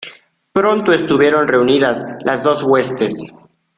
pronto 0.51 0.93
estuvieron 0.93 1.47
reunidas 1.47 2.03
las 2.25 2.41
dos 2.41 2.63
huestes: 2.63 3.31